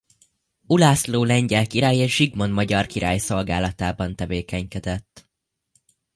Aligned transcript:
Ulászló 0.65 1.23
lengyel 1.23 1.67
király 1.67 1.95
és 1.97 2.15
Zsigmond 2.15 2.51
magyar 2.53 2.85
király 2.85 3.17
szolgálatában 3.17 4.15
tevékenykedett. 4.15 5.29